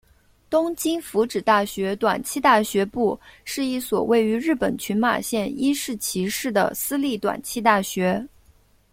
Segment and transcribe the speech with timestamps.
[0.49, 8.27] 东京福祉大学短期大学部是一所位于日本群马县伊势崎市的私立短期大学。